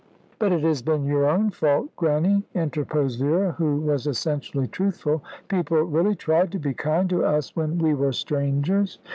"But 0.39 0.51
it 0.51 0.61
has 0.63 0.81
been 0.81 1.05
your 1.05 1.29
own 1.29 1.51
fault, 1.51 1.95
Grannie!" 1.95 2.41
interposed 2.55 3.19
Vera, 3.19 3.51
who 3.51 3.81
was 3.81 4.07
essentially 4.07 4.65
truthful. 4.67 5.23
"People 5.47 5.77
really 5.83 6.15
tried 6.15 6.51
to 6.53 6.57
be 6.59 6.73
kind 6.73 7.07
to 7.11 7.23
us 7.23 7.55
when 7.55 7.77
we 7.77 7.93
were 7.93 8.11
strangers." 8.11 8.97